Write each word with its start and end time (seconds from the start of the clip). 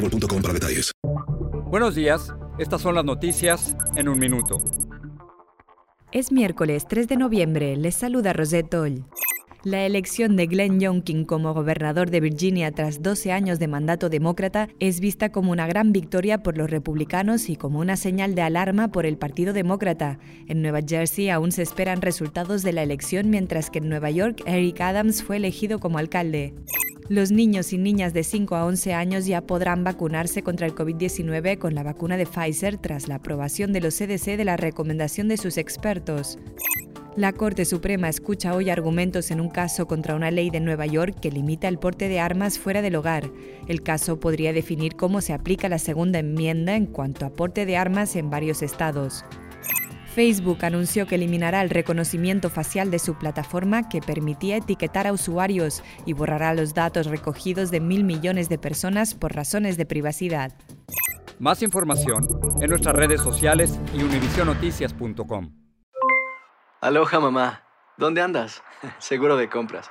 boostmobile.com 0.00 0.42
para 0.42 0.54
detalles. 0.54 0.92
Buenos 1.66 1.94
días, 1.94 2.32
estas 2.58 2.80
son 2.80 2.94
las 2.94 3.04
noticias 3.04 3.76
en 3.96 4.08
un 4.08 4.18
minuto. 4.18 4.58
Es 6.12 6.32
miércoles 6.32 6.86
3 6.88 7.06
de 7.06 7.16
noviembre, 7.16 7.76
les 7.76 7.94
saluda 7.94 8.32
Rosette 8.32 8.70
Toll. 8.70 9.04
La 9.62 9.84
elección 9.84 10.36
de 10.36 10.46
Glenn 10.46 10.80
Youngkin 10.80 11.26
como 11.26 11.52
gobernador 11.52 12.10
de 12.10 12.20
Virginia 12.20 12.72
tras 12.72 13.02
12 13.02 13.30
años 13.30 13.58
de 13.58 13.68
mandato 13.68 14.08
demócrata 14.08 14.68
es 14.80 15.00
vista 15.00 15.30
como 15.32 15.52
una 15.52 15.66
gran 15.66 15.92
victoria 15.92 16.42
por 16.42 16.56
los 16.56 16.70
republicanos 16.70 17.50
y 17.50 17.56
como 17.56 17.78
una 17.78 17.96
señal 17.96 18.34
de 18.34 18.40
alarma 18.40 18.90
por 18.90 19.04
el 19.04 19.18
Partido 19.18 19.52
Demócrata. 19.52 20.18
En 20.48 20.62
Nueva 20.62 20.80
Jersey 20.80 21.28
aún 21.28 21.52
se 21.52 21.60
esperan 21.60 22.00
resultados 22.00 22.62
de 22.62 22.72
la 22.72 22.82
elección 22.82 23.28
mientras 23.28 23.68
que 23.68 23.80
en 23.80 23.90
Nueva 23.90 24.10
York 24.10 24.42
Eric 24.46 24.80
Adams 24.80 25.22
fue 25.22 25.36
elegido 25.36 25.78
como 25.78 25.98
alcalde. 25.98 26.54
Los 27.10 27.32
niños 27.32 27.72
y 27.72 27.78
niñas 27.78 28.14
de 28.14 28.22
5 28.22 28.54
a 28.54 28.64
11 28.64 28.94
años 28.94 29.26
ya 29.26 29.40
podrán 29.40 29.82
vacunarse 29.82 30.44
contra 30.44 30.64
el 30.68 30.76
COVID-19 30.76 31.58
con 31.58 31.74
la 31.74 31.82
vacuna 31.82 32.16
de 32.16 32.24
Pfizer 32.24 32.76
tras 32.76 33.08
la 33.08 33.16
aprobación 33.16 33.72
de 33.72 33.80
los 33.80 33.96
CDC 33.98 34.36
de 34.36 34.44
la 34.44 34.56
recomendación 34.56 35.26
de 35.26 35.36
sus 35.36 35.58
expertos. 35.58 36.38
La 37.16 37.32
Corte 37.32 37.64
Suprema 37.64 38.08
escucha 38.08 38.54
hoy 38.54 38.70
argumentos 38.70 39.32
en 39.32 39.40
un 39.40 39.48
caso 39.48 39.88
contra 39.88 40.14
una 40.14 40.30
ley 40.30 40.50
de 40.50 40.60
Nueva 40.60 40.86
York 40.86 41.18
que 41.20 41.32
limita 41.32 41.66
el 41.66 41.80
porte 41.80 42.08
de 42.08 42.20
armas 42.20 42.60
fuera 42.60 42.80
del 42.80 42.94
hogar. 42.94 43.28
El 43.66 43.82
caso 43.82 44.20
podría 44.20 44.52
definir 44.52 44.94
cómo 44.94 45.20
se 45.20 45.32
aplica 45.32 45.68
la 45.68 45.80
segunda 45.80 46.20
enmienda 46.20 46.76
en 46.76 46.86
cuanto 46.86 47.26
a 47.26 47.30
porte 47.30 47.66
de 47.66 47.76
armas 47.76 48.14
en 48.14 48.30
varios 48.30 48.62
estados. 48.62 49.24
Facebook 50.14 50.64
anunció 50.64 51.06
que 51.06 51.14
eliminará 51.14 51.62
el 51.62 51.70
reconocimiento 51.70 52.50
facial 52.50 52.90
de 52.90 52.98
su 52.98 53.14
plataforma 53.14 53.88
que 53.88 54.00
permitía 54.00 54.56
etiquetar 54.56 55.06
a 55.06 55.12
usuarios 55.12 55.84
y 56.04 56.14
borrará 56.14 56.52
los 56.52 56.74
datos 56.74 57.06
recogidos 57.06 57.70
de 57.70 57.78
mil 57.78 58.02
millones 58.02 58.48
de 58.48 58.58
personas 58.58 59.14
por 59.14 59.34
razones 59.34 59.76
de 59.76 59.86
privacidad. 59.86 60.52
Más 61.38 61.62
información 61.62 62.26
en 62.60 62.70
nuestras 62.70 62.96
redes 62.96 63.20
sociales 63.20 63.78
y 63.94 64.02
univisionoticias.com. 64.02 65.52
Aloha 66.80 67.20
mamá, 67.20 67.62
¿dónde 67.96 68.20
andas? 68.20 68.64
Seguro 68.98 69.36
de 69.36 69.48
compras. 69.48 69.90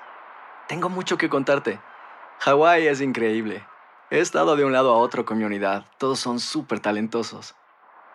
Tengo 0.68 0.90
mucho 0.90 1.18
que 1.18 1.30
contarte. 1.30 1.80
Hawái 2.40 2.88
es 2.88 3.00
increíble. 3.00 3.64
He 4.12 4.20
estado 4.20 4.58
de 4.58 4.66
un 4.66 4.74
lado 4.74 4.92
a 4.92 4.98
otro 4.98 5.24
con 5.24 5.38
mi 5.38 5.46
unidad. 5.46 5.86
Todos 5.98 6.20
son 6.20 6.40
súper 6.40 6.82
talentosos. 6.82 7.56